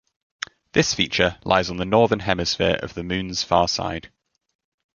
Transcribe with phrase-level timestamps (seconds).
[0.71, 4.11] This feature lies on the northern hemisphere of the Moon's far side.